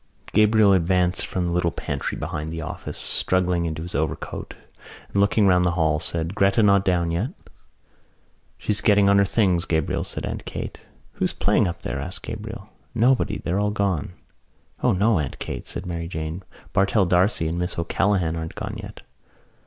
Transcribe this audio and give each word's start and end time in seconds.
Gabriel 0.33 0.73
advanced 0.73 1.27
from 1.27 1.45
the 1.45 1.51
little 1.51 1.69
pantry 1.69 2.17
behind 2.17 2.49
the 2.49 2.59
office, 2.59 2.97
struggling 2.97 3.65
into 3.67 3.83
his 3.83 3.93
overcoat 3.93 4.55
and, 5.09 5.17
looking 5.17 5.45
round 5.45 5.63
the 5.63 5.73
hall, 5.77 5.99
said: 5.99 6.33
"Gretta 6.33 6.63
not 6.63 6.83
down 6.83 7.11
yet?" 7.11 7.29
"She's 8.57 8.81
getting 8.81 9.09
on 9.09 9.19
her 9.19 9.25
things, 9.25 9.65
Gabriel," 9.65 10.03
said 10.03 10.25
Aunt 10.25 10.43
Kate. 10.45 10.87
"Who's 11.11 11.33
playing 11.33 11.67
up 11.67 11.83
there?" 11.83 11.99
asked 11.99 12.23
Gabriel. 12.23 12.69
"Nobody. 12.95 13.43
They're 13.45 13.59
all 13.59 13.69
gone." 13.69 14.13
"O 14.81 14.91
no, 14.91 15.19
Aunt 15.19 15.37
Kate," 15.37 15.67
said 15.67 15.85
Mary 15.85 16.07
Jane. 16.07 16.41
"Bartell 16.73 17.05
D'Arcy 17.05 17.47
and 17.47 17.59
Miss 17.59 17.77
O'Callaghan 17.77 18.35
aren't 18.35 18.55
gone 18.55 18.79
yet." 18.81 19.01